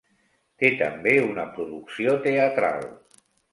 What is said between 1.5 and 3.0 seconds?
producció teatral.